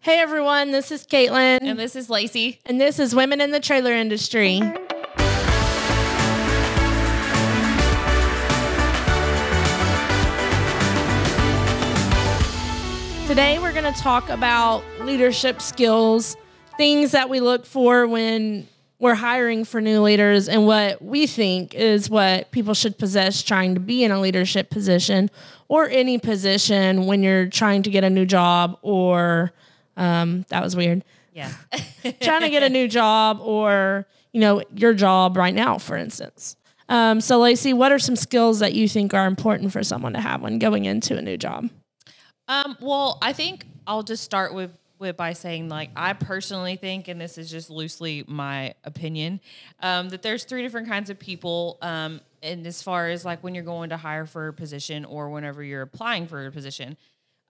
Hey 0.00 0.20
everyone, 0.20 0.70
this 0.70 0.92
is 0.92 1.04
Caitlin. 1.04 1.58
And 1.60 1.76
this 1.76 1.96
is 1.96 2.08
Lacey. 2.08 2.60
And 2.64 2.80
this 2.80 3.00
is 3.00 3.16
Women 3.16 3.40
in 3.40 3.50
the 3.50 3.58
Trailer 3.58 3.92
Industry. 3.92 4.60
Today 13.26 13.58
we're 13.58 13.72
going 13.72 13.92
to 13.92 14.00
talk 14.00 14.28
about 14.28 14.84
leadership 15.00 15.60
skills, 15.60 16.36
things 16.76 17.10
that 17.10 17.28
we 17.28 17.40
look 17.40 17.66
for 17.66 18.06
when 18.06 18.68
we're 19.00 19.16
hiring 19.16 19.64
for 19.64 19.80
new 19.80 20.00
leaders, 20.00 20.48
and 20.48 20.64
what 20.64 21.02
we 21.02 21.26
think 21.26 21.74
is 21.74 22.08
what 22.08 22.52
people 22.52 22.72
should 22.72 22.96
possess 22.98 23.42
trying 23.42 23.74
to 23.74 23.80
be 23.80 24.04
in 24.04 24.12
a 24.12 24.20
leadership 24.20 24.70
position 24.70 25.28
or 25.66 25.88
any 25.88 26.18
position 26.18 27.06
when 27.06 27.24
you're 27.24 27.48
trying 27.48 27.82
to 27.82 27.90
get 27.90 28.04
a 28.04 28.10
new 28.10 28.24
job 28.24 28.78
or 28.82 29.52
um, 29.98 30.46
that 30.48 30.62
was 30.62 30.74
weird. 30.74 31.04
Yeah. 31.34 31.52
trying 32.22 32.40
to 32.40 32.48
get 32.48 32.62
a 32.62 32.68
new 32.68 32.88
job 32.88 33.40
or, 33.42 34.06
you 34.32 34.40
know, 34.40 34.62
your 34.74 34.94
job 34.94 35.36
right 35.36 35.54
now, 35.54 35.78
for 35.78 35.96
instance. 35.96 36.56
Um, 36.88 37.20
so, 37.20 37.38
Lacey, 37.38 37.74
what 37.74 37.92
are 37.92 37.98
some 37.98 38.16
skills 38.16 38.60
that 38.60 38.72
you 38.72 38.88
think 38.88 39.12
are 39.12 39.26
important 39.26 39.72
for 39.72 39.82
someone 39.82 40.14
to 40.14 40.20
have 40.20 40.40
when 40.40 40.58
going 40.58 40.86
into 40.86 41.18
a 41.18 41.22
new 41.22 41.36
job? 41.36 41.68
Um, 42.48 42.78
well, 42.80 43.18
I 43.20 43.34
think 43.34 43.66
I'll 43.86 44.02
just 44.02 44.24
start 44.24 44.54
with 44.54 44.70
with 44.98 45.16
by 45.16 45.32
saying 45.32 45.68
like 45.68 45.90
I 45.94 46.12
personally 46.12 46.76
think, 46.76 47.08
and 47.08 47.20
this 47.20 47.38
is 47.38 47.50
just 47.50 47.70
loosely 47.70 48.24
my 48.26 48.74
opinion, 48.84 49.40
um, 49.80 50.08
that 50.08 50.22
there's 50.22 50.44
three 50.44 50.62
different 50.62 50.88
kinds 50.88 51.10
of 51.10 51.18
people. 51.18 51.78
Um, 51.82 52.20
and 52.42 52.66
as 52.66 52.82
far 52.82 53.08
as 53.08 53.24
like 53.24 53.42
when 53.44 53.54
you're 53.54 53.64
going 53.64 53.90
to 53.90 53.96
hire 53.96 54.26
for 54.26 54.48
a 54.48 54.52
position 54.52 55.04
or 55.04 55.28
whenever 55.30 55.62
you're 55.62 55.82
applying 55.82 56.26
for 56.26 56.46
a 56.46 56.50
position, 56.50 56.96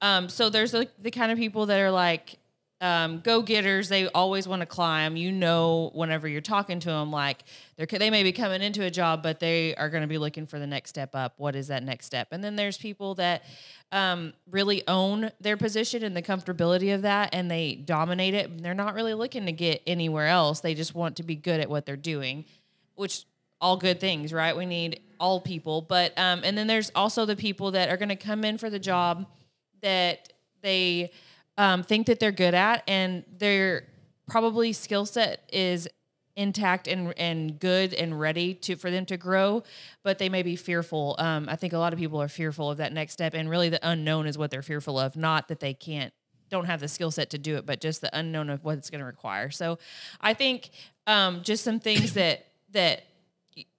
um, 0.00 0.28
so 0.28 0.48
there's 0.48 0.72
the, 0.72 0.88
the 1.00 1.10
kind 1.10 1.32
of 1.32 1.38
people 1.38 1.66
that 1.66 1.80
are 1.80 1.90
like 1.90 2.38
um, 2.80 3.20
go 3.20 3.42
getters. 3.42 3.88
They 3.88 4.06
always 4.08 4.46
want 4.46 4.60
to 4.60 4.66
climb. 4.66 5.16
You 5.16 5.32
know, 5.32 5.90
whenever 5.94 6.28
you're 6.28 6.40
talking 6.40 6.78
to 6.80 6.88
them, 6.88 7.10
like 7.10 7.42
they're 7.76 7.86
they 7.86 8.10
may 8.10 8.22
be 8.22 8.32
coming 8.32 8.62
into 8.62 8.84
a 8.84 8.90
job, 8.90 9.22
but 9.22 9.40
they 9.40 9.74
are 9.74 9.88
going 9.88 10.02
to 10.02 10.08
be 10.08 10.18
looking 10.18 10.46
for 10.46 10.58
the 10.58 10.66
next 10.66 10.90
step 10.90 11.14
up. 11.14 11.34
What 11.38 11.56
is 11.56 11.68
that 11.68 11.82
next 11.82 12.06
step? 12.06 12.28
And 12.30 12.42
then 12.42 12.56
there's 12.56 12.78
people 12.78 13.16
that 13.16 13.42
um, 13.90 14.32
really 14.50 14.86
own 14.86 15.30
their 15.40 15.56
position 15.56 16.04
and 16.04 16.16
the 16.16 16.22
comfortability 16.22 16.94
of 16.94 17.02
that, 17.02 17.30
and 17.32 17.50
they 17.50 17.74
dominate 17.74 18.34
it. 18.34 18.62
They're 18.62 18.74
not 18.74 18.94
really 18.94 19.14
looking 19.14 19.46
to 19.46 19.52
get 19.52 19.82
anywhere 19.86 20.28
else. 20.28 20.60
They 20.60 20.74
just 20.74 20.94
want 20.94 21.16
to 21.16 21.22
be 21.22 21.34
good 21.34 21.60
at 21.60 21.68
what 21.68 21.86
they're 21.86 21.96
doing, 21.96 22.44
which 22.94 23.24
all 23.60 23.76
good 23.76 23.98
things, 23.98 24.32
right? 24.32 24.56
We 24.56 24.66
need 24.66 25.00
all 25.18 25.40
people, 25.40 25.82
but 25.82 26.16
um, 26.16 26.42
and 26.44 26.56
then 26.56 26.68
there's 26.68 26.92
also 26.94 27.26
the 27.26 27.34
people 27.34 27.72
that 27.72 27.88
are 27.88 27.96
going 27.96 28.08
to 28.08 28.16
come 28.16 28.44
in 28.44 28.56
for 28.56 28.70
the 28.70 28.78
job 28.78 29.26
that 29.82 30.32
they 30.62 31.12
um, 31.56 31.82
think 31.82 32.06
that 32.06 32.20
they're 32.20 32.32
good 32.32 32.54
at, 32.54 32.84
and 32.86 33.24
their 33.38 33.84
probably 34.28 34.72
skill 34.72 35.06
set 35.06 35.48
is 35.52 35.88
intact 36.36 36.86
and 36.86 37.12
and 37.18 37.58
good 37.58 37.92
and 37.92 38.18
ready 38.18 38.54
to 38.54 38.76
for 38.76 38.90
them 38.90 39.04
to 39.06 39.16
grow, 39.16 39.62
but 40.04 40.18
they 40.18 40.28
may 40.28 40.42
be 40.42 40.56
fearful. 40.56 41.16
Um, 41.18 41.48
I 41.48 41.56
think 41.56 41.72
a 41.72 41.78
lot 41.78 41.92
of 41.92 41.98
people 41.98 42.22
are 42.22 42.28
fearful 42.28 42.70
of 42.70 42.78
that 42.78 42.92
next 42.92 43.14
step, 43.14 43.34
and 43.34 43.50
really 43.50 43.68
the 43.68 43.80
unknown 43.86 44.26
is 44.26 44.38
what 44.38 44.50
they're 44.50 44.62
fearful 44.62 44.98
of, 44.98 45.16
not 45.16 45.48
that 45.48 45.60
they 45.60 45.74
can't 45.74 46.12
don't 46.48 46.64
have 46.64 46.80
the 46.80 46.88
skill 46.88 47.10
set 47.10 47.28
to 47.30 47.38
do 47.38 47.56
it, 47.56 47.66
but 47.66 47.80
just 47.80 48.00
the 48.00 48.16
unknown 48.16 48.48
of 48.48 48.64
what 48.64 48.78
it's 48.78 48.88
going 48.88 49.00
to 49.00 49.04
require. 49.04 49.50
So, 49.50 49.78
I 50.20 50.32
think 50.32 50.70
um, 51.06 51.42
just 51.42 51.64
some 51.64 51.80
things 51.80 52.14
that 52.14 52.46
that 52.72 53.02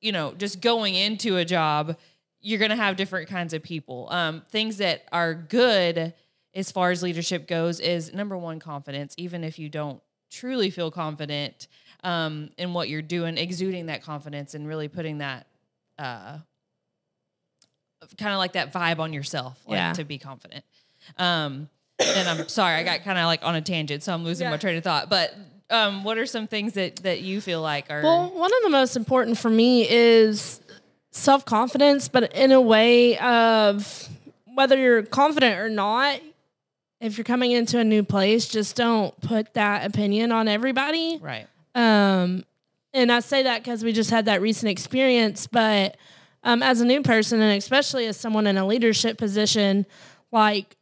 you 0.02 0.11
know, 0.11 0.33
just 0.33 0.61
going 0.61 0.95
into 0.95 1.38
a 1.38 1.45
job, 1.45 1.97
you're 2.41 2.59
going 2.59 2.71
to 2.71 2.77
have 2.77 2.95
different 2.95 3.29
kinds 3.29 3.53
of 3.53 3.61
people. 3.63 4.07
Um, 4.11 4.43
things 4.49 4.77
that 4.77 5.03
are 5.11 5.33
good 5.33 6.13
as 6.55 6.71
far 6.71 6.91
as 6.91 7.03
leadership 7.03 7.47
goes 7.47 7.79
is 7.79 8.13
number 8.13 8.37
one, 8.37 8.59
confidence. 8.59 9.13
Even 9.17 9.43
if 9.43 9.59
you 9.59 9.69
don't 9.69 10.01
truly 10.31 10.69
feel 10.69 10.89
confident 10.91 11.67
um, 12.03 12.49
in 12.57 12.73
what 12.73 12.87
you're 12.89 13.01
doing, 13.01 13.37
exuding 13.37 13.87
that 13.87 14.01
confidence 14.03 14.53
and 14.55 14.67
really 14.67 14.87
putting 14.87 15.17
that 15.19 15.47
uh, 15.97 16.37
kind 18.17 18.31
of 18.33 18.37
like 18.37 18.53
that 18.53 18.71
vibe 18.73 18.99
on 18.99 19.14
yourself, 19.14 19.61
like 19.67 19.77
Yeah. 19.77 19.93
to 19.93 20.03
be 20.03 20.17
confident. 20.17 20.64
Um, 21.17 21.69
and 21.99 22.30
I'm 22.30 22.47
sorry, 22.47 22.75
I 22.75 22.83
got 22.83 23.03
kind 23.03 23.17
of 23.19 23.25
like 23.25 23.43
on 23.43 23.55
a 23.55 23.61
tangent, 23.61 24.03
so 24.03 24.14
I'm 24.14 24.23
losing 24.23 24.45
Yeah. 24.45 24.52
my 24.52 24.58
train 24.58 24.77
of 24.77 24.83
thought. 24.83 25.09
But 25.09 25.35
um, 25.69 26.03
what 26.03 26.17
are 26.17 26.25
some 26.25 26.47
things 26.47 26.73
that 26.73 26.97
that 26.97 27.21
you 27.21 27.41
feel 27.41 27.61
like 27.61 27.91
are 27.91 28.02
Well, 28.02 28.30
one 28.31 28.52
of 28.53 28.64
the 28.64 28.69
most 28.69 28.95
important 28.95 29.37
for 29.37 29.49
me 29.49 29.87
is 29.89 30.61
self 31.11 31.45
confidence, 31.45 32.08
but 32.08 32.33
in 32.33 32.52
a 32.52 32.61
way 32.61 33.17
of 33.20 34.08
whether 34.53 34.77
you're 34.77 35.03
confident 35.03 35.59
or 35.59 35.70
not. 35.70 36.20
If 37.02 37.17
you're 37.17 37.23
coming 37.23 37.53
into 37.53 37.80
a 37.80 37.83
new 37.86 38.03
place, 38.03 38.45
just 38.49 38.75
don't 38.75 39.17
put 39.21 39.53
that 39.53 39.86
opinion 39.86 40.33
on 40.33 40.49
everybody. 40.49 41.17
right? 41.21 41.47
Um, 41.73 42.43
and 42.93 43.09
I 43.09 43.21
say 43.21 43.43
that 43.43 43.64
because 43.64 43.86
we 43.86 43.93
just 43.93 44.09
had 44.09 44.25
that 44.25 44.42
recent 44.42 44.70
experience. 44.70 45.47
But 45.47 45.95
um, 46.43 46.61
as 46.61 46.81
a 46.81 46.86
new 46.86 47.02
person, 47.02 47.39
and 47.39 47.58
especially 47.58 48.05
as 48.08 48.17
someone 48.17 48.47
in 48.47 48.58
a 48.58 48.67
leadership 48.67 49.17
position, 49.17 49.86
like 50.33 50.76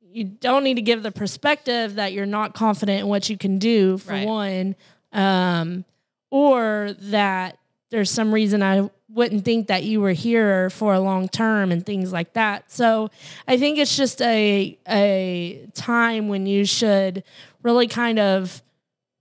you 0.00 0.24
don't 0.24 0.64
need 0.64 0.74
to 0.76 0.82
give 0.82 1.02
the 1.02 1.12
perspective 1.12 1.96
that 1.96 2.14
you're 2.14 2.24
not 2.24 2.54
confident 2.54 3.00
in 3.00 3.08
what 3.08 3.28
you 3.28 3.36
can 3.36 3.58
do, 3.58 3.98
for 3.98 4.12
Right. 4.12 4.26
one, 4.26 4.76
um, 5.12 5.84
or 6.30 6.94
that 7.00 7.58
there's 7.90 8.10
some 8.10 8.32
reason 8.32 8.62
I 8.62 8.88
wouldn't 9.08 9.44
think 9.44 9.66
that 9.66 9.82
you 9.82 10.00
were 10.00 10.12
here 10.12 10.70
for 10.70 10.94
a 10.94 11.00
long 11.00 11.28
term 11.28 11.72
and 11.72 11.84
things 11.84 12.12
like 12.12 12.32
that. 12.34 12.70
So 12.70 13.10
I 13.46 13.56
think 13.56 13.78
it's 13.78 13.96
just 13.96 14.22
a 14.22 14.78
a 14.88 15.68
time 15.74 16.28
when 16.28 16.46
you 16.46 16.64
should 16.64 17.24
really 17.62 17.88
kind 17.88 18.18
of 18.18 18.62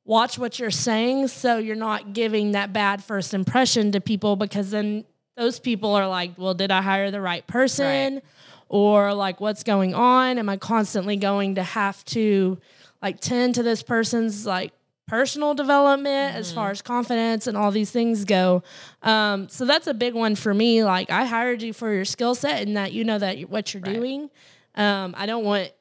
watch 0.06 0.40
what 0.40 0.58
you're 0.58 0.72
saying 0.72 1.28
so 1.28 1.58
you're 1.58 1.76
not 1.76 2.14
giving 2.14 2.54
that 2.54 2.74
bad 2.74 3.04
first 3.04 3.34
impression 3.34 3.92
to 3.92 4.02
people 4.02 4.36
because 4.36 4.72
then 4.72 5.06
those 5.38 5.60
people 5.60 5.94
are 5.94 6.08
like, 6.08 6.32
well, 6.36 6.54
did 6.54 6.72
I 6.72 6.82
hire 6.82 7.12
the 7.12 7.22
right 7.22 7.46
person? 7.46 8.16
Right. 8.16 8.24
Or 8.70 9.14
like, 9.14 9.40
what's 9.40 9.64
going 9.64 9.94
on? 9.94 10.38
Am 10.38 10.50
I 10.50 10.58
constantly 10.58 11.16
going 11.16 11.56
to 11.56 11.64
have 11.64 12.04
to 12.06 12.58
like 13.02 13.20
tend 13.20 13.56
to 13.56 13.64
this 13.64 13.82
person's 13.82 14.46
like 14.46 14.74
personal 15.10 15.54
development 15.56 16.36
as 16.36 16.52
far 16.52 16.70
as 16.72 16.82
confidence 16.82 17.48
and 17.48 17.58
all 17.58 17.72
these 17.72 17.92
things 17.92 18.26
go? 18.26 18.62
Um, 19.02 19.50
so 19.50 19.66
that's 19.66 19.88
a 19.88 19.94
big 19.94 20.14
one 20.14 20.36
for 20.36 20.54
me. 20.54 20.84
Like, 20.84 21.10
I 21.10 21.26
hired 21.26 21.62
you 21.62 21.74
for 21.74 21.92
your 21.94 22.06
skill 22.06 22.36
set 22.36 22.62
and 22.62 22.78
that 22.78 22.94
you 22.94 23.04
know 23.04 23.18
that 23.20 23.38
you- 23.40 23.48
what 23.48 23.74
you're 23.74 23.82
Right. 23.82 23.96
doing. 23.96 24.30
Um, 24.76 25.16
I 25.18 25.26
don't 25.26 25.44
want 25.44 25.72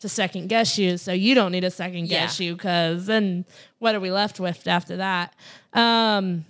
to 0.00 0.08
second 0.10 0.48
guess 0.48 0.76
you, 0.78 0.98
so 0.98 1.12
you 1.12 1.34
don't 1.34 1.52
need 1.52 1.62
to 1.62 1.70
second 1.70 2.08
guess 2.08 2.38
you 2.38 2.54
because 2.54 3.06
then 3.06 3.46
what 3.78 3.94
are 3.94 4.00
we 4.00 4.10
left 4.10 4.38
with 4.38 4.66
after 4.68 4.96
that? 4.98 5.34
Um, 5.72 6.44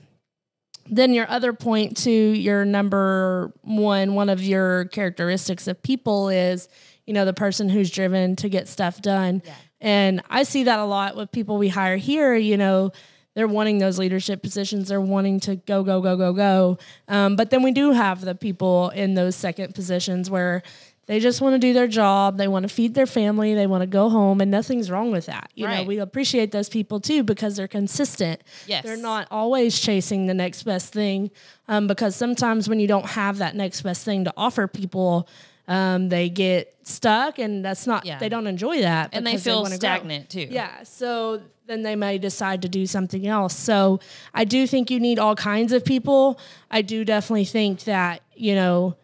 then 0.89 1.13
your 1.15 1.29
other 1.31 1.53
point 1.53 1.97
to 1.99 2.11
your 2.11 2.65
number 2.65 3.53
one, 3.63 4.15
one 4.15 4.29
of 4.29 4.43
your 4.43 4.87
characteristics 4.87 5.67
of 5.69 5.81
people 5.83 6.29
is, 6.29 6.69
you 7.07 7.15
know, 7.15 7.25
the 7.25 7.33
person 7.33 7.69
who's 7.69 7.91
driven 7.91 8.35
to 8.37 8.49
get 8.49 8.69
stuff 8.69 9.01
done. 9.01 9.43
Yeah. 9.45 9.55
And 9.87 10.21
I 10.29 10.43
see 10.43 10.65
that 10.65 10.81
a 10.81 10.85
lot 10.85 11.15
with 11.17 11.31
people 11.31 11.59
we 11.59 11.69
hire 11.69 11.97
here, 11.97 12.35
you 12.35 12.57
know, 12.57 12.91
they're 13.35 13.47
wanting 13.47 13.79
those 13.79 14.01
leadership 14.01 14.43
positions. 14.43 14.89
They're 14.89 15.01
wanting 15.01 15.39
to 15.41 15.55
go, 15.55 15.85
go, 15.85 16.01
go, 16.01 16.17
go, 16.17 16.33
go. 16.33 16.79
Um, 17.07 17.37
but 17.37 17.51
then 17.51 17.63
we 17.63 17.71
do 17.71 17.93
have 17.93 18.21
the 18.21 18.35
people 18.35 18.89
in 18.91 19.15
those 19.15 19.37
second 19.37 19.77
positions 19.77 20.29
where 20.29 20.65
they 21.07 21.21
just 21.21 21.41
want 21.41 21.55
to 21.55 21.61
do 21.61 21.73
their 21.73 21.87
job. 21.87 22.37
They 22.37 22.49
want 22.49 22.65
to 22.65 22.69
feed 22.69 22.95
their 22.95 23.07
family. 23.07 23.55
They 23.55 23.69
want 23.69 23.83
to 23.83 23.87
go 23.87 24.09
home, 24.09 24.41
and 24.41 24.51
nothing's 24.51 24.91
wrong 24.91 25.13
with 25.13 25.27
that. 25.27 25.53
You 25.55 25.67
know, 25.69 25.73
Right. 25.73 25.87
we 25.87 25.99
appreciate 25.99 26.51
those 26.51 26.69
people 26.69 26.99
too 26.99 27.23
because 27.23 27.55
they're 27.55 27.69
consistent. 27.69 28.41
Yes. 28.67 28.83
They're 28.83 28.97
not 28.97 29.29
always 29.31 29.79
chasing 29.79 30.27
the 30.27 30.35
next 30.35 30.65
best 30.65 30.93
thing 30.93 31.31
um, 31.69 31.87
because 31.87 32.17
sometimes 32.17 32.69
when 32.69 32.81
you 32.81 32.89
don't 32.89 33.07
have 33.07 33.39
that 33.39 33.55
next 33.55 33.83
best 33.83 34.05
thing 34.05 34.25
to 34.25 34.33
offer 34.37 34.67
people, 34.67 35.29
um, 35.69 36.09
they 36.09 36.29
get 36.29 36.75
stuck 36.85 37.39
and 37.39 37.65
that's 37.65 37.87
not, 37.87 38.05
Yeah. 38.07 38.19
they 38.19 38.29
don't 38.29 38.47
enjoy 38.47 38.81
that. 38.83 39.11
And 39.13 39.27
they 39.27 39.37
feel 39.37 39.65
grow. 39.65 39.73
stagnant 39.75 40.31
too. 40.31 40.47
Yeah. 40.51 40.83
So 40.85 41.43
then 41.67 41.83
they 41.83 41.97
may 41.97 42.19
decide 42.19 42.63
to 42.63 42.69
do 42.69 42.87
something 42.87 43.27
else. 43.27 43.57
So 43.57 43.99
I 44.33 44.45
do 44.45 44.67
think 44.67 44.91
you 44.91 45.01
need 45.01 45.19
all 45.19 45.35
kinds 45.35 45.73
of 45.73 45.85
people. 45.85 46.39
I 46.71 46.83
do 46.83 47.05
definitely 47.05 47.45
think 47.47 47.85
that, 47.85 48.23
you 48.37 48.55
know, 48.55 48.97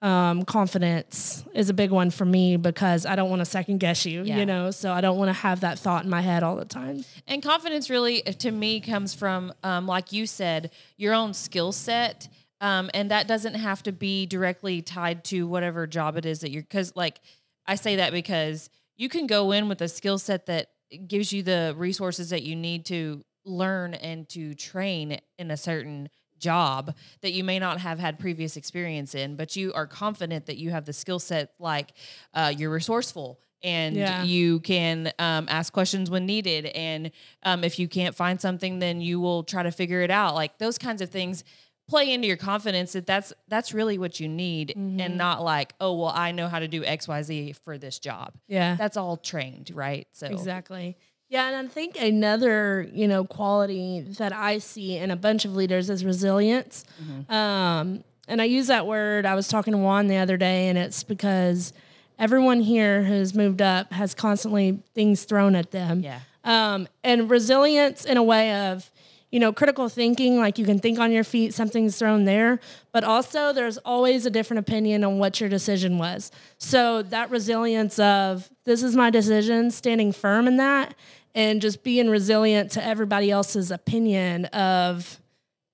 um, 0.00 0.44
confidence 0.44 1.44
is 1.54 1.70
a 1.70 1.74
big 1.74 1.90
one 1.90 2.10
for 2.10 2.24
me 2.24 2.56
because 2.56 3.04
I 3.04 3.16
don't 3.16 3.30
want 3.30 3.40
to 3.40 3.44
second 3.44 3.78
guess 3.78 4.06
you, 4.06 4.22
Yeah. 4.22 4.38
you 4.38 4.46
know, 4.46 4.70
so 4.70 4.92
I 4.92 5.00
don't 5.00 5.18
want 5.18 5.28
to 5.28 5.32
have 5.32 5.60
that 5.60 5.76
thought 5.78 6.04
in 6.04 6.10
my 6.10 6.20
head 6.20 6.44
all 6.44 6.54
the 6.54 6.64
time. 6.64 7.04
And 7.26 7.42
confidence 7.42 7.90
really, 7.90 8.22
to 8.22 8.50
me, 8.52 8.78
comes 8.80 9.12
from, 9.14 9.52
um, 9.64 9.86
like 9.88 10.12
you 10.12 10.26
said, 10.26 10.70
your 10.96 11.14
own 11.14 11.34
skill 11.34 11.72
set. 11.72 12.28
Um, 12.60 12.90
and 12.92 13.10
that 13.10 13.28
doesn't 13.28 13.54
have 13.54 13.82
to 13.84 13.92
be 13.92 14.26
directly 14.26 14.82
tied 14.82 15.24
to 15.26 15.46
whatever 15.46 15.86
job 15.86 16.16
it 16.16 16.26
is 16.26 16.40
that 16.40 16.50
you're, 16.50 16.62
because, 16.62 16.92
like, 16.96 17.20
I 17.66 17.76
say 17.76 17.96
that 17.96 18.12
because 18.12 18.68
you 18.96 19.08
can 19.08 19.26
go 19.26 19.52
in 19.52 19.68
with 19.68 19.80
a 19.80 19.88
skill 19.88 20.18
set 20.18 20.46
that 20.46 20.68
gives 21.06 21.32
you 21.32 21.42
the 21.42 21.74
resources 21.76 22.30
that 22.30 22.42
you 22.42 22.56
need 22.56 22.86
to 22.86 23.24
learn 23.44 23.94
and 23.94 24.28
to 24.30 24.54
train 24.54 25.20
in 25.38 25.50
a 25.50 25.56
certain 25.56 26.08
job 26.38 26.94
that 27.20 27.32
you 27.32 27.44
may 27.44 27.58
not 27.58 27.80
have 27.80 27.98
had 27.98 28.18
previous 28.18 28.56
experience 28.56 29.14
in, 29.14 29.36
but 29.36 29.56
you 29.56 29.72
are 29.74 29.86
confident 29.86 30.46
that 30.46 30.56
you 30.56 30.70
have 30.70 30.84
the 30.84 30.92
skill 30.92 31.18
set, 31.18 31.52
like 31.58 31.92
uh, 32.34 32.52
you're 32.56 32.70
resourceful, 32.70 33.40
and 33.62 33.96
Yeah. 33.96 34.24
you 34.24 34.60
can 34.60 35.12
um, 35.18 35.46
ask 35.48 35.72
questions 35.72 36.10
when 36.10 36.26
needed. 36.26 36.66
And 36.66 37.10
um, 37.42 37.64
if 37.64 37.78
you 37.78 37.88
can't 37.88 38.14
find 38.14 38.40
something, 38.40 38.78
then 38.78 39.00
you 39.00 39.18
will 39.20 39.42
try 39.42 39.62
to 39.64 39.72
figure 39.72 40.00
it 40.02 40.10
out. 40.10 40.34
Like 40.34 40.58
those 40.58 40.78
kinds 40.78 41.02
of 41.02 41.10
things 41.10 41.42
play 41.88 42.12
into 42.12 42.28
your 42.28 42.36
confidence 42.36 42.92
that 42.92 43.06
that's 43.06 43.32
that's 43.48 43.72
really 43.72 43.98
what 43.98 44.20
you 44.20 44.28
need 44.28 44.74
Mm-hmm. 44.76 45.00
and 45.00 45.16
not 45.16 45.42
like 45.42 45.74
oh 45.80 45.94
well 45.94 46.12
i 46.14 46.32
know 46.32 46.46
how 46.48 46.58
to 46.58 46.68
do 46.68 46.82
xyz 46.82 47.56
for 47.64 47.78
this 47.78 47.98
job 47.98 48.34
Yeah. 48.46 48.76
that's 48.76 48.96
all 48.96 49.16
trained 49.16 49.70
right 49.74 50.06
so 50.12 50.26
Exactly. 50.26 50.96
Yeah, 51.30 51.48
and 51.48 51.68
I 51.68 51.70
think 51.70 52.00
another, 52.00 52.88
you 52.90 53.06
know, 53.06 53.22
quality 53.22 54.00
that 54.16 54.32
I 54.32 54.56
see 54.58 54.96
in 54.96 55.10
a 55.10 55.16
bunch 55.16 55.44
of 55.44 55.54
leaders 55.54 55.90
is 55.90 56.02
resilience. 56.02 56.86
Um, 57.28 58.02
and 58.26 58.40
I 58.40 58.44
use 58.44 58.66
that 58.68 58.86
word. 58.86 59.26
I 59.26 59.34
was 59.34 59.46
talking 59.48 59.72
to 59.72 59.78
Juan 59.78 60.06
the 60.06 60.16
other 60.16 60.38
day, 60.38 60.68
and 60.68 60.78
it's 60.78 61.02
because 61.02 61.74
everyone 62.18 62.60
here 62.60 63.02
who's 63.04 63.34
moved 63.34 63.60
up 63.62 63.92
has 63.92 64.14
constantly 64.14 64.82
things 64.94 65.24
thrown 65.24 65.54
at 65.54 65.70
them. 65.70 66.00
yeah 66.02 66.20
Um, 66.44 66.88
and 67.04 67.30
resilience 67.30 68.04
in 68.06 68.16
a 68.16 68.22
way 68.22 68.54
of, 68.70 68.90
you 69.30 69.38
know, 69.38 69.52
critical 69.52 69.88
thinking, 69.88 70.38
like 70.38 70.58
you 70.58 70.64
can 70.64 70.78
think 70.78 70.98
on 70.98 71.12
your 71.12 71.24
feet, 71.24 71.52
something's 71.52 71.98
thrown 71.98 72.24
there, 72.24 72.58
but 72.92 73.04
also 73.04 73.52
there's 73.52 73.76
always 73.78 74.24
a 74.24 74.30
different 74.30 74.58
opinion 74.58 75.04
on 75.04 75.18
what 75.18 75.40
your 75.40 75.50
decision 75.50 75.98
was. 75.98 76.30
So 76.56 77.02
that 77.02 77.30
resilience 77.30 77.98
of 77.98 78.48
this 78.64 78.82
is 78.82 78.96
my 78.96 79.10
decision, 79.10 79.70
standing 79.70 80.12
firm 80.12 80.46
in 80.46 80.56
that, 80.56 80.94
and 81.34 81.60
just 81.60 81.82
being 81.82 82.08
resilient 82.08 82.70
to 82.72 82.84
everybody 82.84 83.30
else's 83.30 83.70
opinion 83.70 84.46
of 84.46 85.20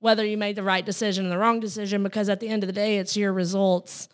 whether 0.00 0.24
you 0.24 0.36
made 0.36 0.56
the 0.56 0.62
right 0.62 0.84
decision 0.84 1.26
or 1.26 1.28
the 1.30 1.38
wrong 1.38 1.60
decision, 1.60 2.02
because 2.02 2.28
at 2.28 2.40
the 2.40 2.48
end 2.48 2.62
of 2.62 2.66
the 2.66 2.72
day, 2.72 2.98
it's 2.98 3.16
your 3.16 3.32
results. 3.32 4.08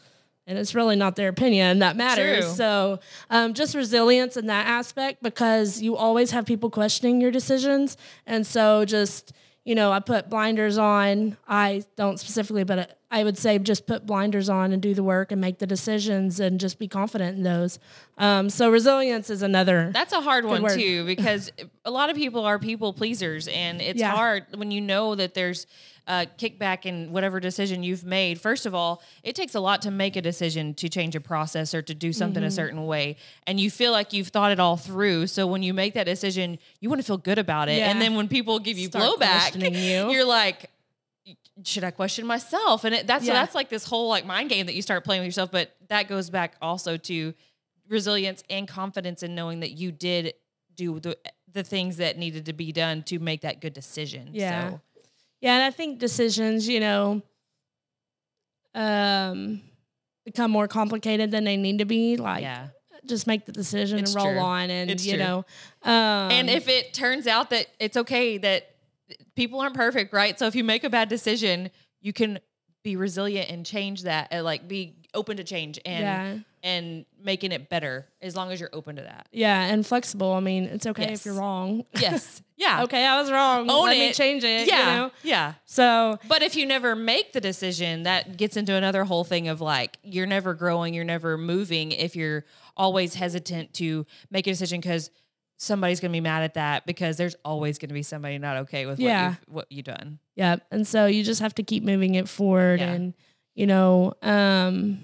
And 0.51 0.59
it's 0.59 0.75
really 0.75 0.97
not 0.97 1.15
their 1.15 1.29
opinion 1.29 1.79
that 1.79 1.95
matters. 1.97 2.45
True. 2.45 2.55
So, 2.55 3.01
um, 3.31 3.55
just 3.55 3.77
resilience 3.77 4.37
in 4.37 4.49
that 4.49 4.67
aspect 4.67 5.23
because 5.23 5.81
you 5.81 5.97
always 5.97 6.33
have 6.33 6.45
people 6.45 6.71
questioning 6.71 7.21
your 7.21 7.31
decisions. 7.31 7.97
And 8.27 8.45
so, 8.45 8.85
just, 8.85 9.33
you 9.65 9.77
know, 9.77 9.93
I 9.93 10.01
put 10.01 10.29
blinders 10.29 10.77
on. 10.77 11.37
I 11.47 11.85
don't 11.97 12.19
specifically, 12.19 12.65
but 12.65 13.00
I 13.13 13.25
would 13.25 13.37
say 13.37 13.59
just 13.59 13.87
put 13.87 14.07
blinders 14.07 14.49
on 14.49 14.73
and 14.73 14.81
do 14.81 14.95
the 14.95 15.03
work 15.03 15.33
and 15.33 15.41
make 15.41 15.59
the 15.59 15.67
decisions 15.67 16.39
and 16.39 16.61
just 16.61 16.79
be 16.79 16.87
confident 16.87 17.37
in 17.37 17.43
those. 17.43 17.79
Um, 18.19 18.49
so, 18.51 18.71
resilience 18.71 19.31
is 19.31 19.43
another. 19.43 19.91
That's 19.93 20.13
a 20.13 20.21
hard 20.21 20.45
one 20.45 20.63
word. 20.63 20.79
too 20.79 21.05
because 21.15 21.51
a 21.85 21.91
lot 21.91 22.11
of 22.11 22.17
people 22.17 22.45
are 22.45 22.59
people 22.59 22.93
pleasers, 22.93 23.49
and 23.49 23.81
it's 23.81 23.99
Yeah. 23.99 24.13
hard 24.15 24.47
when 24.55 24.71
you 24.71 24.81
know 24.81 25.15
that 25.17 25.35
there's 25.35 25.67
uh, 26.07 26.27
kickback 26.39 26.87
in 26.87 27.13
whatever 27.13 27.39
decision 27.41 27.83
you've 27.83 28.05
made. 28.05 28.41
First 28.41 28.65
of 28.67 28.75
all, 28.75 29.03
it 29.23 29.35
takes 29.37 29.55
a 29.55 29.61
lot 29.61 29.83
to 29.83 29.91
make 29.91 30.17
a 30.17 30.23
decision 30.23 30.75
to 30.75 30.89
change 30.89 31.15
a 31.15 31.21
process 31.21 31.73
or 31.75 31.83
to 31.83 31.95
do 31.95 32.13
something 32.13 32.43
Mm-hmm. 32.43 32.49
a 32.49 32.51
certain 32.53 32.87
way, 32.87 33.17
and 33.47 33.59
you 33.59 33.71
feel 33.71 33.91
like 33.93 34.13
you've 34.13 34.29
thought 34.29 34.53
it 34.53 34.61
all 34.61 34.77
through. 34.77 35.27
So 35.27 35.47
when 35.49 35.63
you 35.65 35.75
make 35.75 35.95
that 35.95 36.05
decision, 36.05 36.59
you 36.81 36.89
want 36.89 37.01
to 37.01 37.07
feel 37.07 37.19
good 37.19 37.39
about 37.39 37.69
it, 37.69 37.79
Yeah. 37.79 37.91
and 37.91 38.01
then 38.01 38.15
when 38.15 38.29
people 38.29 38.59
give 38.61 38.79
you 38.79 38.87
Start 38.87 39.19
blowback, 39.19 39.55
you. 39.61 40.11
you're 40.13 40.25
like. 40.25 40.71
Should 41.65 41.85
I 41.85 41.91
question 41.91 42.27
myself? 42.27 42.85
And 42.85 42.95
it, 42.95 43.07
that's 43.07 43.27
so 43.27 43.33
that's 43.33 43.55
like 43.55 43.69
this 43.69 43.85
whole 43.85 44.09
like 44.09 44.25
mind 44.27 44.49
game 44.51 44.67
that 44.67 44.75
you 44.75 44.83
start 44.83 45.05
playing 45.05 45.21
with 45.21 45.27
yourself. 45.27 45.51
But 45.51 45.75
that 45.89 46.09
goes 46.09 46.31
back 46.31 46.55
also 46.63 46.97
to 46.97 47.35
resilience 47.89 48.43
and 48.49 48.67
confidence 48.67 49.23
in 49.23 49.35
knowing 49.35 49.61
that 49.61 49.73
you 49.73 49.93
did 49.93 50.35
do 50.75 50.99
the 51.01 51.17
the 51.53 51.63
things 51.63 51.99
that 51.99 52.17
needed 52.17 52.47
to 52.47 52.53
be 52.53 52.73
done 52.73 53.03
to 53.05 53.19
make 53.19 53.43
that 53.43 53.61
good 53.61 53.73
decision. 53.75 54.31
Yeah. 54.33 54.71
So, 54.71 54.81
Yeah, 55.41 55.55
and 55.55 55.63
I 55.65 55.71
think 55.71 55.99
decisions, 55.99 56.69
you 56.69 56.81
know, 56.81 57.23
um, 58.75 59.61
become 60.25 60.51
more 60.51 60.69
complicated 60.69 61.31
than 61.31 61.45
they 61.45 61.57
need 61.57 61.79
to 61.79 61.85
be. 61.85 62.17
Like, 62.17 62.43
yeah. 62.43 62.69
just 63.07 63.27
make 63.27 63.47
the 63.47 63.53
decision 63.53 63.99
It's 63.99 64.15
and 64.15 64.25
roll 64.25 64.33
true. 64.35 64.41
on, 64.43 64.71
and 64.71 64.91
It's 64.91 65.05
you 65.05 65.17
true. 65.17 65.25
know, 65.25 65.37
um, 65.83 66.31
and 66.31 66.49
if 66.51 66.69
it 66.69 66.93
turns 66.95 67.27
out 67.27 67.51
that 67.51 67.67
it's 67.79 67.97
okay 67.97 68.39
that 68.39 68.71
people 69.37 69.61
aren't 69.61 69.75
perfect, 69.75 70.13
right? 70.13 70.39
So 70.39 70.47
if 70.47 70.55
you 70.55 70.65
make 70.65 70.85
a 70.85 70.91
bad 70.91 71.09
decision, 71.09 71.71
you 72.01 72.13
can 72.13 72.39
be 72.83 72.97
resilient 72.97 73.51
and 73.51 73.67
change 73.67 74.03
that 74.05 74.29
and 74.31 74.45
like 74.45 74.67
be 74.67 74.95
open 75.13 75.37
to 75.37 75.45
change 75.45 75.79
and 75.85 76.03
Yeah. 76.03 76.39
and 76.63 77.05
making 77.23 77.53
it 77.53 77.69
better 77.69 78.07
as 78.23 78.35
long 78.37 78.53
as 78.53 78.61
you're 78.61 78.71
open 78.73 78.97
to 78.97 79.03
that. 79.03 79.27
yeah, 79.33 79.65
and 79.67 79.87
flexible. 79.87 80.33
I 80.33 80.41
mean, 80.41 80.65
it's 80.65 80.87
okay 80.87 81.09
Yes. 81.11 81.21
if 81.21 81.27
you're 81.27 81.35
wrong. 81.35 81.85
Yes. 82.01 82.41
Yeah. 82.57 82.83
okay, 82.85 83.05
I 83.05 83.21
was 83.21 83.31
wrong. 83.31 83.69
Own 83.71 83.87
Let 83.87 83.99
me 83.99 84.09
it. 84.09 84.15
change 84.15 84.45
it. 84.45 84.67
Yeah. 84.69 84.79
you 84.79 84.97
know? 85.01 85.11
Yeah. 85.23 85.55
So 85.67 86.19
But 86.29 86.43
if 86.43 86.57
you 86.57 86.65
never 86.67 86.95
make 86.97 87.33
the 87.33 87.41
decision, 87.41 88.05
that 88.05 88.37
gets 88.39 88.57
into 88.57 88.73
another 88.75 89.05
whole 89.05 89.25
thing 89.25 89.49
of 89.49 89.61
like 89.61 89.99
you're 90.03 90.27
never 90.27 90.55
growing, 90.55 90.95
you're 90.95 91.05
never 91.05 91.37
moving 91.37 91.93
if 91.93 92.17
you're 92.17 92.45
always 92.77 93.15
hesitant 93.15 93.75
to 93.75 94.07
make 94.31 94.47
a 94.47 94.51
decision 94.51 94.81
because 94.81 95.11
somebody's 95.63 96.01
going 96.01 96.11
to 96.11 96.17
be 96.17 96.21
mad 96.23 96.43
at 96.43 96.55
that 96.55 96.87
because 96.87 97.19
there's 97.19 97.35
always 97.45 97.79
going 97.79 97.91
to 97.91 97.95
be 97.95 98.03
somebody 98.03 98.39
not 98.39 98.57
okay 98.57 98.87
with 98.87 98.99
Yeah. 98.99 99.25
what 99.25 99.31
you've, 99.31 99.55
what 99.55 99.73
you 99.73 99.83
done. 99.83 100.19
yeah, 100.35 100.57
and 100.71 100.87
so 100.87 101.05
you 101.05 101.23
just 101.23 101.41
have 101.43 101.55
to 101.57 101.63
keep 101.63 101.85
moving 101.85 102.15
it 102.15 102.29
forward, 102.31 102.81
Yeah. 102.81 102.93
and 102.93 103.15
you 103.55 103.67
know, 103.67 104.15
um, 104.23 105.01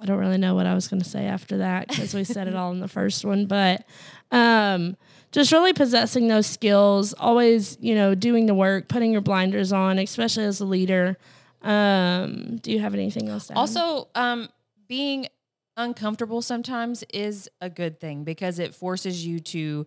I 0.00 0.04
don't 0.04 0.18
really 0.18 0.36
know 0.38 0.54
what 0.54 0.66
I 0.66 0.74
was 0.74 0.86
going 0.88 1.00
to 1.02 1.08
say 1.08 1.26
after 1.26 1.58
that 1.58 1.88
because 1.88 2.12
we 2.12 2.24
said 2.24 2.46
it 2.48 2.54
all 2.56 2.72
in 2.72 2.80
the 2.80 2.88
first 2.88 3.24
one, 3.24 3.46
but 3.46 3.86
um, 4.32 4.96
just 5.30 5.50
really 5.52 5.72
possessing 5.72 6.28
those 6.28 6.46
skills, 6.46 7.12
always, 7.14 7.78
you 7.80 7.94
know, 7.94 8.14
doing 8.14 8.46
the 8.46 8.54
work, 8.54 8.88
putting 8.88 9.12
your 9.12 9.20
blinders 9.22 9.72
on, 9.72 9.98
especially 9.98 10.44
as 10.44 10.60
a 10.60 10.64
leader. 10.66 11.16
Um, 11.62 12.56
do 12.56 12.72
you 12.72 12.80
have 12.80 12.92
anything 12.94 13.28
else 13.28 13.46
to 13.46 13.52
add? 13.52 13.58
Also, 13.58 14.08
um, 14.16 14.48
being 14.88 15.28
uncomfortable 15.76 16.42
sometimes 16.42 17.04
is 17.12 17.48
a 17.60 17.70
good 17.70 18.00
thing 18.00 18.24
because 18.24 18.58
it 18.58 18.74
forces 18.74 19.26
you 19.26 19.40
to 19.40 19.86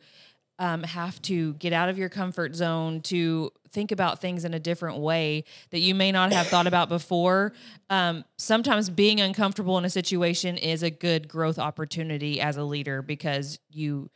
um, 0.57 0.83
have 0.83 1.21
to 1.23 1.53
get 1.55 1.73
out 1.73 1.89
of 1.89 1.97
your 1.97 2.09
comfort 2.09 2.55
zone 2.55 3.01
to 3.01 3.51
think 3.69 3.91
about 3.91 4.21
things 4.21 4.45
in 4.45 4.53
a 4.53 4.59
different 4.59 4.99
way 4.99 5.43
that 5.71 5.79
you 5.79 5.93
may 5.93 6.11
not 6.11 6.31
have 6.31 6.47
thought 6.47 6.65
about 6.65 6.87
before. 6.87 7.51
Um, 7.89 8.23
sometimes 8.37 8.89
being 8.89 9.19
uncomfortable 9.19 9.77
in 9.77 9.83
a 9.83 9.89
situation 9.89 10.57
is 10.57 10.81
a 10.81 10.89
good 10.89 11.27
growth 11.27 11.59
opportunity 11.59 12.39
as 12.39 12.55
a 12.55 12.63
leader 12.63 13.01
because 13.01 13.59
you 13.69 14.09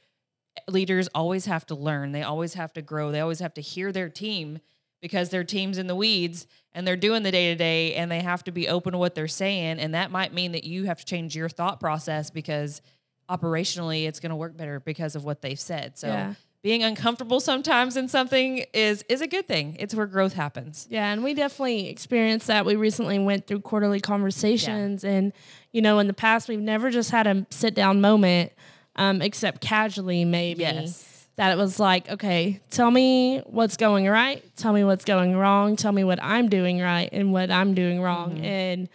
leaders 0.68 1.10
always 1.13 1.45
have 1.45 1.65
to 1.68 1.75
learn. 1.75 2.12
They 2.12 2.24
always 2.24 2.54
have 2.54 2.74
to 2.74 2.81
grow. 2.81 3.12
They 3.12 3.19
always 3.19 3.39
have 3.39 3.54
to 3.56 3.62
hear 3.62 3.92
their 3.92 4.10
team 4.10 4.60
because 5.01 5.30
their 5.30 5.44
team's 5.44 5.78
in 5.78 5.88
the 5.88 5.96
weeds 5.96 6.46
and 6.74 6.86
they're 6.88 6.96
doing 6.98 7.24
the 7.24 7.31
day 7.31 7.51
to 7.51 7.56
day 7.56 7.96
and 7.96 8.12
they 8.12 8.19
have 8.22 8.44
to 8.44 8.51
be 8.51 8.68
open 8.68 8.92
to 8.94 8.98
what 8.98 9.16
they're 9.16 9.28
saying. 9.28 9.80
And 9.80 9.94
that 9.94 10.12
might 10.12 10.34
mean 10.34 10.51
that 10.51 10.63
you 10.63 10.86
have 10.86 11.00
to 11.00 11.06
change 11.06 11.36
your 11.36 11.50
thought 11.50 11.80
process 11.80 12.30
because 12.30 12.81
operationally 13.30 14.07
it's 14.07 14.19
going 14.19 14.31
to 14.31 14.36
work 14.36 14.57
better 14.57 14.80
because 14.80 15.16
of 15.16 15.24
what 15.24 15.42
they've 15.42 15.60
said. 15.60 15.98
So 15.98 16.07
Yeah. 16.07 16.34
being 16.62 16.84
uncomfortable 16.84 17.39
sometimes 17.39 17.96
in 17.96 18.08
something 18.08 18.65
is 18.74 19.03
is 19.08 19.22
a 19.22 19.27
good 19.27 19.48
thing. 19.48 19.77
It's 19.79 19.96
where 19.96 20.06
growth 20.08 20.34
happens. 20.34 20.88
Yeah, 20.89 21.12
and 21.12 21.24
we 21.24 21.34
definitely 21.34 21.88
experienced 21.88 22.48
that. 22.48 22.65
We 22.65 22.75
recently 22.75 23.20
went 23.20 23.48
through 23.48 23.62
quarterly 23.62 24.00
conversations, 24.01 25.03
and 25.03 25.32
you 25.72 25.82
know, 25.82 26.00
in 26.00 26.08
the 26.08 26.13
past, 26.13 26.50
we've 26.50 26.60
never 26.60 26.89
just 26.89 27.12
had 27.12 27.27
a 27.27 27.46
sit 27.50 27.75
down 27.75 28.01
moment, 28.01 28.51
um, 28.96 29.22
except 29.22 29.62
casually, 29.62 30.25
maybe. 30.25 30.62
Yes. 30.63 31.19
That 31.39 31.53
it 31.53 31.58
was 31.58 31.79
like, 31.79 32.10
okay, 32.10 32.60
tell 32.69 32.91
me 32.91 33.39
what's 33.46 33.77
going 33.77 34.05
right, 34.10 34.43
tell 34.58 34.74
me 34.74 34.84
what's 34.84 35.05
going 35.05 35.38
wrong, 35.38 35.77
tell 35.77 35.93
me 35.93 36.03
what 36.03 36.19
I'm 36.22 36.50
doing 36.50 36.81
right 36.81 37.08
and 37.13 37.31
what 37.31 37.50
I'm 37.50 37.74
doing 37.74 38.01
wrong, 38.01 38.36
Mm-hmm. 38.36 38.43
and 38.43 38.89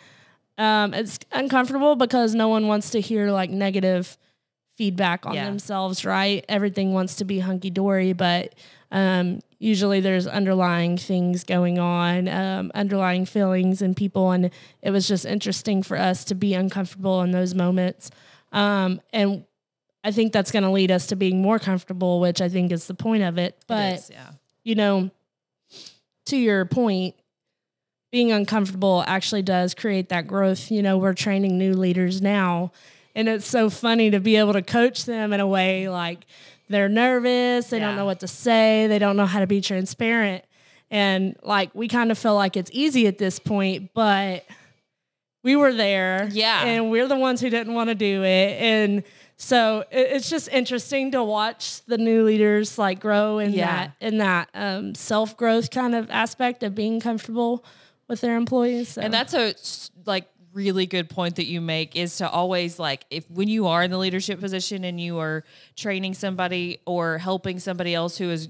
um, 0.58 0.92
it's 0.92 1.18
uncomfortable 1.32 1.96
because 1.96 2.34
no 2.34 2.48
one 2.48 2.68
wants 2.68 2.90
to 2.90 3.00
hear 3.00 3.30
like 3.30 3.48
negative 3.48 4.18
feedback 4.76 5.24
on 5.24 5.34
Yeah. 5.34 5.46
themselves, 5.46 6.04
right? 6.04 6.44
Everything 6.48 6.92
wants 6.92 7.16
to 7.16 7.24
be 7.24 7.38
hunky 7.38 7.70
dory, 7.70 8.12
but 8.12 8.54
um, 8.92 9.40
usually 9.58 10.00
there's 10.00 10.26
underlying 10.26 10.98
things 10.98 11.44
going 11.44 11.78
on, 11.78 12.28
um, 12.28 12.70
underlying 12.74 13.24
feelings 13.24 13.80
in 13.82 13.94
people. 13.94 14.32
And 14.32 14.50
it 14.82 14.90
was 14.90 15.08
just 15.08 15.24
interesting 15.24 15.82
for 15.82 15.96
us 15.96 16.24
to 16.26 16.34
be 16.34 16.52
uncomfortable 16.54 17.22
in 17.22 17.30
those 17.30 17.54
moments. 17.54 18.10
Um, 18.52 19.00
and 19.14 19.44
I 20.04 20.12
think 20.12 20.32
that's 20.34 20.52
going 20.52 20.62
to 20.62 20.70
lead 20.70 20.90
us 20.90 21.06
to 21.08 21.16
being 21.16 21.40
more 21.40 21.58
comfortable, 21.58 22.20
which 22.20 22.42
I 22.42 22.50
think 22.50 22.70
is 22.70 22.86
the 22.86 22.94
point 22.94 23.22
of 23.22 23.38
it. 23.38 23.54
It 23.54 23.64
But 23.66 23.94
is, 23.94 24.10
yeah. 24.10 24.32
you 24.62 24.74
know, 24.74 25.10
to 26.26 26.36
your 26.36 26.66
point, 26.66 27.14
being 28.12 28.30
uncomfortable 28.30 29.02
actually 29.06 29.42
does 29.42 29.74
create 29.74 30.10
that 30.10 30.26
growth. 30.26 30.70
You 30.70 30.82
know, 30.82 30.98
we're 30.98 31.14
training 31.14 31.58
new 31.58 31.72
leaders 31.72 32.20
now, 32.20 32.70
and 33.14 33.28
it's 33.28 33.46
so 33.46 33.70
funny 33.70 34.10
to 34.10 34.20
be 34.20 34.36
able 34.36 34.52
to 34.52 34.62
coach 34.62 35.06
them 35.06 35.32
in 35.32 35.40
a 35.40 35.46
way 35.46 35.88
like 35.88 36.26
they're 36.68 36.88
nervous, 36.88 37.68
they 37.68 37.78
don't 37.78 37.96
know 37.96 38.04
what 38.04 38.20
to 38.20 38.28
say, 38.28 38.86
they 38.86 38.98
don't 38.98 39.16
know 39.16 39.26
how 39.26 39.40
to 39.40 39.46
be 39.46 39.60
transparent. 39.60 40.44
And 40.90 41.34
like 41.42 41.74
we 41.74 41.88
kind 41.88 42.10
of 42.10 42.18
feel 42.18 42.34
like 42.34 42.56
it's 42.56 42.70
easy 42.72 43.06
at 43.06 43.18
this 43.18 43.38
point, 43.38 43.90
but 43.94 44.44
we 45.42 45.56
were 45.56 45.72
there. 45.72 46.28
Yeah. 46.32 46.64
And 46.64 46.90
we're 46.90 47.08
the 47.08 47.16
ones 47.16 47.40
who 47.40 47.50
didn't 47.50 47.74
want 47.74 47.88
to 47.88 47.94
do 47.94 48.22
it. 48.22 48.60
And 48.60 49.02
so 49.36 49.84
it, 49.90 50.08
it's 50.12 50.30
just 50.30 50.48
interesting 50.48 51.10
to 51.12 51.22
watch 51.22 51.84
the 51.86 51.98
new 51.98 52.24
leaders 52.24 52.78
like 52.78 53.00
grow 53.00 53.38
in 53.38 53.52
Yeah. 53.52 53.66
that 53.66 53.96
in 54.00 54.18
that 54.18 54.48
um, 54.54 54.94
self 54.94 55.36
growth 55.36 55.70
kind 55.70 55.94
of 55.94 56.10
aspect 56.10 56.62
of 56.62 56.74
being 56.74 57.00
comfortable 57.00 57.64
with 58.08 58.20
their 58.20 58.36
employees. 58.36 58.90
So. 58.90 59.02
And 59.02 59.12
that's 59.12 59.34
a 59.34 59.54
like 60.06 60.28
really 60.52 60.86
good 60.86 61.10
point 61.10 61.36
that 61.36 61.46
you 61.46 61.60
make 61.60 61.96
is 61.96 62.18
to 62.18 62.30
always 62.30 62.78
like 62.78 63.04
if 63.10 63.28
when 63.30 63.48
you 63.48 63.66
are 63.66 63.82
in 63.82 63.90
the 63.90 63.98
leadership 63.98 64.38
position 64.38 64.84
and 64.84 65.00
you 65.00 65.18
are 65.18 65.42
training 65.74 66.14
somebody 66.14 66.78
or 66.86 67.18
helping 67.18 67.58
somebody 67.58 67.92
else 67.94 68.16
who 68.16 68.30
is 68.30 68.48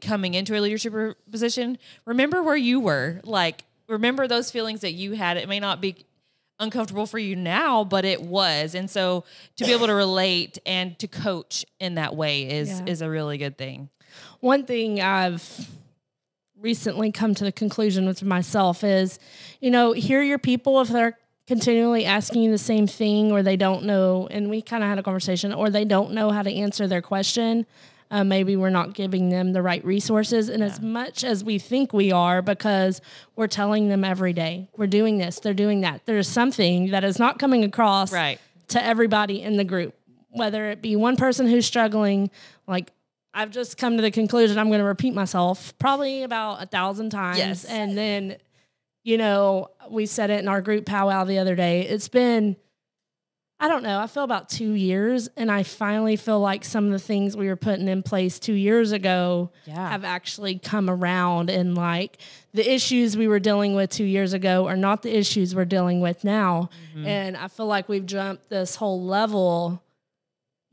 coming 0.00 0.34
into 0.34 0.58
a 0.58 0.60
leadership 0.60 0.92
position, 1.30 1.78
remember 2.06 2.42
where 2.42 2.56
you 2.56 2.80
were. 2.80 3.20
Like 3.24 3.64
remember 3.86 4.26
those 4.26 4.50
feelings 4.50 4.80
that 4.80 4.92
you 4.92 5.12
had. 5.12 5.36
It 5.36 5.48
may 5.48 5.60
not 5.60 5.80
be 5.80 6.06
uncomfortable 6.60 7.06
for 7.06 7.18
you 7.18 7.34
now, 7.36 7.84
but 7.84 8.04
it 8.04 8.22
was. 8.22 8.74
And 8.74 8.88
so 8.90 9.24
to 9.56 9.64
be 9.64 9.72
able 9.72 9.86
to 9.88 9.94
relate 9.94 10.58
and 10.64 10.98
to 10.98 11.08
coach 11.08 11.64
in 11.80 11.94
that 11.96 12.14
way 12.14 12.48
is 12.48 12.68
Yeah. 12.68 12.86
is 12.86 13.02
a 13.02 13.10
really 13.10 13.38
good 13.38 13.58
thing. 13.58 13.88
One 14.40 14.64
thing 14.64 15.00
I've 15.00 15.68
recently 16.60 17.10
come 17.12 17.34
to 17.34 17.44
the 17.44 17.52
conclusion 17.52 18.06
with 18.06 18.22
myself 18.22 18.84
is, 18.84 19.18
you 19.60 19.70
know, 19.70 19.92
hear 19.92 20.22
your 20.22 20.38
people 20.38 20.80
if 20.80 20.88
they're 20.88 21.18
continually 21.46 22.06
asking 22.06 22.42
you 22.42 22.50
the 22.50 22.56
same 22.58 22.86
thing 22.86 23.30
or 23.32 23.42
they 23.42 23.56
don't 23.56 23.84
know, 23.84 24.26
and 24.30 24.48
we 24.48 24.62
kind 24.62 24.82
of 24.82 24.88
had 24.88 24.98
a 24.98 25.02
conversation, 25.02 25.52
or 25.52 25.68
they 25.68 25.84
don't 25.84 26.12
know 26.12 26.30
how 26.30 26.42
to 26.42 26.50
answer 26.52 26.86
their 26.86 27.02
question. 27.02 27.66
Uh, 28.10 28.22
maybe 28.22 28.54
we're 28.54 28.70
not 28.70 28.94
giving 28.94 29.30
them 29.30 29.52
the 29.52 29.62
right 29.62 29.84
resources, 29.84 30.48
and 30.48 30.62
as 30.62 30.80
much 30.80 31.24
as 31.24 31.42
we 31.42 31.58
think 31.58 31.92
we 31.92 32.12
are, 32.12 32.42
because 32.42 33.00
we're 33.34 33.46
telling 33.48 33.88
them 33.88 34.04
every 34.04 34.32
day, 34.32 34.68
we're 34.76 34.86
doing 34.86 35.18
this, 35.18 35.40
they're 35.40 35.52
doing 35.54 35.80
that. 35.80 36.02
There's 36.04 36.28
something 36.28 36.90
that 36.90 37.02
is 37.02 37.18
not 37.18 37.38
coming 37.38 37.64
across 37.64 38.12
Right. 38.12 38.38
to 38.68 38.84
everybody 38.84 39.42
in 39.42 39.56
the 39.56 39.64
group, 39.64 39.94
whether 40.30 40.70
it 40.70 40.80
be 40.82 40.94
one 40.96 41.16
person 41.16 41.48
who's 41.48 41.66
struggling, 41.66 42.30
like 42.68 42.92
I've 43.32 43.50
just 43.50 43.78
come 43.78 43.96
to 43.96 44.02
the 44.02 44.12
conclusion 44.12 44.58
I'm 44.58 44.68
going 44.68 44.78
to 44.78 44.84
repeat 44.84 45.12
myself 45.14 45.76
probably 45.78 46.22
about 46.22 46.62
a 46.62 46.66
thousand 46.66 47.10
times. 47.10 47.38
Yes. 47.38 47.64
And 47.64 47.98
then, 47.98 48.36
you 49.02 49.18
know, 49.18 49.70
we 49.90 50.06
said 50.06 50.30
it 50.30 50.38
in 50.38 50.46
our 50.46 50.60
group 50.60 50.86
powwow 50.86 51.24
the 51.24 51.38
other 51.38 51.56
day. 51.56 51.80
It's 51.82 52.06
been, 52.08 52.54
I 53.60 53.68
don't 53.68 53.82
know, 53.84 54.00
I 54.00 54.08
feel 54.08 54.24
about 54.24 54.48
two 54.48 54.72
years. 54.72 55.28
And 55.36 55.50
I 55.50 55.62
finally 55.62 56.16
feel 56.16 56.40
like 56.40 56.64
some 56.64 56.86
of 56.86 56.90
the 56.90 56.98
things 56.98 57.36
we 57.36 57.46
were 57.46 57.56
putting 57.56 57.86
in 57.88 58.02
place 58.02 58.38
two 58.38 58.52
years 58.52 58.90
ago 58.92 59.50
Yeah. 59.64 59.88
have 59.88 60.04
actually 60.04 60.58
come 60.58 60.90
around. 60.90 61.50
And 61.50 61.76
like 61.76 62.18
the 62.52 62.68
issues 62.68 63.16
we 63.16 63.28
were 63.28 63.38
dealing 63.38 63.74
with 63.74 63.90
two 63.90 64.04
years 64.04 64.32
ago 64.32 64.66
are 64.66 64.76
not 64.76 65.02
the 65.02 65.16
issues 65.16 65.54
we're 65.54 65.64
dealing 65.64 66.00
with 66.00 66.24
now. 66.24 66.68
Mm-hmm. 66.96 67.06
And 67.06 67.36
I 67.36 67.46
feel 67.48 67.66
like 67.66 67.88
we've 67.88 68.04
jumped 68.04 68.48
this 68.50 68.74
whole 68.76 69.02
level 69.02 69.80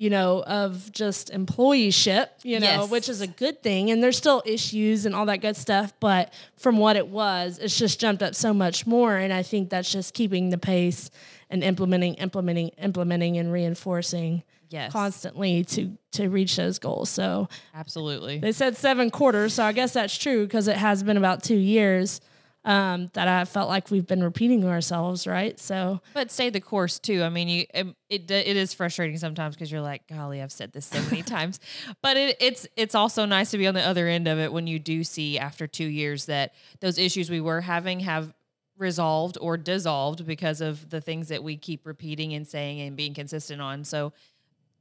you 0.02 0.10
know, 0.10 0.42
of 0.48 0.92
just 0.92 1.32
employeeship, 1.32 2.28
you 2.42 2.60
know, 2.60 2.66
Yes. 2.66 2.90
which 2.90 3.08
is 3.08 3.22
a 3.22 3.28
good 3.28 3.62
thing. 3.62 3.92
And 3.92 4.02
there's 4.02 4.18
still 4.18 4.42
issues 4.48 5.06
and 5.06 5.14
all 5.14 5.28
that 5.28 5.42
good 5.42 5.56
stuff. 5.56 5.94
But 6.00 6.34
from 6.58 6.78
what 6.80 6.96
it 6.96 7.08
was, 7.08 7.60
it's 7.60 7.78
just 7.78 8.00
jumped 8.00 8.24
up 8.24 8.34
so 8.34 8.52
much 8.52 8.88
more. 8.88 9.16
And 9.18 9.32
I 9.32 9.44
think 9.44 9.70
that's 9.70 9.92
just 9.92 10.16
keeping 10.16 10.50
the 10.50 10.58
pace 10.58 11.12
and 11.52 11.64
implementing, 11.64 12.16
implementing, 12.16 12.70
implementing, 12.80 13.38
and 13.38 13.52
reinforcing 13.52 14.42
Yes. 14.72 14.92
constantly 14.92 15.64
to 15.66 15.92
to 16.14 16.30
reach 16.30 16.56
those 16.56 16.80
goals. 16.80 17.10
So 17.10 17.48
Absolutely. 17.76 18.40
they 18.40 18.54
said 18.54 18.78
seven 18.78 19.12
quarters. 19.12 19.54
So 19.54 19.64
I 19.64 19.72
guess 19.72 19.94
that's 19.94 20.18
true 20.18 20.46
because 20.48 20.68
it 20.68 20.78
has 20.78 21.04
been 21.04 21.18
about 21.18 21.44
two 21.44 21.58
years 21.58 22.22
um, 22.64 23.10
that 23.14 23.28
I 23.28 23.46
felt 23.46 23.70
like 23.70 23.90
we've 23.90 24.06
been 24.06 24.24
repeating 24.24 24.64
ourselves, 24.66 25.26
right? 25.26 25.60
So 25.60 26.02
But 26.14 26.32
stay 26.32 26.50
the 26.50 26.62
course 26.62 27.00
too. 27.00 27.24
I 27.24 27.30
mean, 27.30 27.48
you 27.48 27.66
it 27.74 28.30
it 28.30 28.58
is 28.58 28.74
frustrating 28.74 29.18
sometimes 29.18 29.56
because 29.56 29.72
you're 29.72 29.82
like, 29.82 30.08
golly, 30.08 30.42
I've 30.42 30.52
said 30.52 30.72
this 30.72 30.86
so 30.86 31.02
many 31.04 31.22
times. 31.24 31.60
But 32.02 32.18
it, 32.18 32.38
it's 32.40 32.68
it's 32.76 32.96
also 32.96 33.26
nice 33.26 33.52
to 33.52 33.58
be 33.58 33.68
on 33.68 33.74
the 33.74 33.82
other 33.82 34.08
end 34.08 34.28
of 34.28 34.38
it 34.40 34.54
when 34.54 34.68
you 34.68 34.78
do 34.80 35.04
see 35.04 35.40
after 35.40 35.66
two 35.66 35.86
years 35.86 36.26
that 36.26 36.54
those 36.80 36.98
issues 36.98 37.30
we 37.30 37.42
were 37.42 37.62
having 37.62 38.02
have 38.02 38.34
resolved 38.78 39.38
or 39.40 39.58
dissolved 39.58 40.26
because 40.26 40.60
of 40.60 40.90
the 40.90 41.02
things 41.02 41.30
that 41.30 41.44
we 41.44 41.56
keep 41.56 41.86
repeating 41.86 42.34
and 42.34 42.48
saying 42.48 42.82
and 42.82 42.96
being 42.96 43.14
consistent 43.14 43.62
on. 43.62 43.84
So 43.84 44.14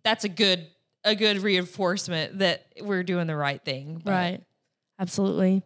that's 0.02 0.24
a 0.24 0.28
good 0.28 0.66
a 1.04 1.14
good 1.14 1.38
reinforcement 1.38 2.40
that 2.40 2.66
we're 2.80 3.02
doing 3.02 3.26
the 3.26 3.36
right 3.36 3.62
thing. 3.64 4.02
But, 4.04 4.10
right, 4.10 4.42
absolutely. 4.98 5.62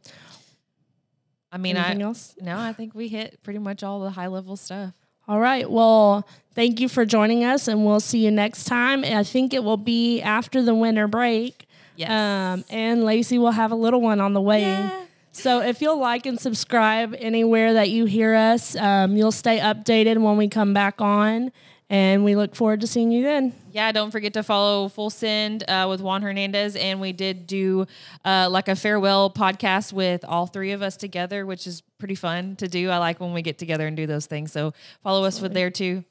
I 1.54 1.56
mean, 1.58 1.76
Anything 1.76 2.02
I 2.02 2.06
else? 2.06 2.34
no, 2.40 2.58
I 2.58 2.72
think 2.72 2.96
we 2.96 3.06
hit 3.06 3.40
pretty 3.44 3.60
much 3.60 3.84
all 3.84 4.00
the 4.00 4.10
high 4.10 4.26
level 4.26 4.56
stuff. 4.56 4.92
All 5.28 5.38
right. 5.38 5.70
Well, 5.70 6.26
thank 6.54 6.80
you 6.80 6.88
for 6.88 7.04
joining 7.06 7.44
us, 7.44 7.68
and 7.68 7.86
we'll 7.86 8.00
see 8.00 8.24
you 8.24 8.32
next 8.32 8.64
time. 8.64 9.04
I 9.04 9.22
think 9.22 9.54
it 9.54 9.62
will 9.62 9.76
be 9.76 10.20
after 10.20 10.60
the 10.62 10.74
winter 10.74 11.06
break. 11.06 11.66
Yes. 11.96 12.10
Um, 12.10 12.64
and 12.70 13.04
Lacey 13.04 13.38
will 13.38 13.52
have 13.52 13.70
a 13.70 13.76
little 13.76 14.00
one 14.00 14.20
on 14.20 14.32
the 14.32 14.40
way. 14.40 14.62
Yeah. 14.62 15.04
So 15.30 15.60
if 15.62 15.80
you'll 15.80 15.98
like 16.00 16.26
and 16.26 16.40
subscribe 16.40 17.14
anywhere 17.18 17.74
that 17.74 17.88
you 17.88 18.04
hear 18.04 18.34
us, 18.34 18.74
um, 18.76 19.16
you'll 19.16 19.32
stay 19.32 19.60
updated 19.60 20.18
when 20.18 20.36
we 20.36 20.48
come 20.48 20.74
back 20.74 21.00
on. 21.00 21.52
And 21.90 22.24
we 22.24 22.34
look 22.34 22.54
forward 22.54 22.80
to 22.80 22.86
seeing 22.86 23.12
you 23.12 23.22
then. 23.22 23.52
Yeah, 23.70 23.92
don't 23.92 24.10
forget 24.10 24.32
to 24.34 24.42
follow 24.42 24.88
Full 24.88 25.10
Send 25.10 25.68
uh, 25.68 25.86
with 25.88 26.00
Juan 26.00 26.22
Hernandez. 26.22 26.76
And 26.76 27.00
we 27.00 27.12
did 27.12 27.46
do 27.46 27.86
uh, 28.24 28.48
like 28.50 28.68
a 28.68 28.76
farewell 28.76 29.30
podcast 29.30 29.92
with 29.92 30.24
all 30.24 30.46
three 30.46 30.72
of 30.72 30.80
us 30.82 30.96
together, 30.96 31.44
which 31.44 31.66
is 31.66 31.82
pretty 31.98 32.14
fun 32.14 32.56
to 32.56 32.68
do. 32.68 32.88
I 32.90 32.98
like 32.98 33.20
when 33.20 33.34
we 33.34 33.42
get 33.42 33.58
together 33.58 33.86
and 33.86 33.96
do 33.96 34.06
those 34.06 34.26
things. 34.26 34.50
So 34.50 34.72
follow 35.02 35.24
us 35.24 35.40
with 35.40 35.52
there 35.52 35.70
too. 35.70 36.04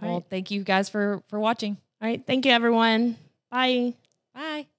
Well, 0.00 0.14
right. 0.14 0.24
thank 0.30 0.50
you 0.50 0.64
guys 0.64 0.88
for 0.88 1.22
for 1.28 1.38
watching. 1.38 1.76
All 2.00 2.08
right. 2.08 2.24
Thank 2.26 2.46
you, 2.46 2.52
everyone. 2.52 3.16
Bye. 3.50 3.94
Bye. 4.34 4.69